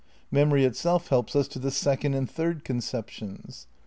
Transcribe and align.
Memory 0.31 0.65
itself 0.65 1.09
helps 1.09 1.35
us 1.35 1.47
to 1.49 1.59
the 1.59 1.69
second 1.69 2.15
and 2.15 2.27
third 2.27 2.65
con 2.65 2.77
ceptions. 2.79 3.67